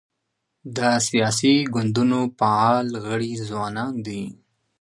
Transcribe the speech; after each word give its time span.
د 0.75 0.77
سیاسي 1.07 1.55
ګوندونو 1.73 2.19
فعال 2.37 2.87
غړي 3.05 3.33
ځوانان 3.49 3.93
دي. 4.07 4.23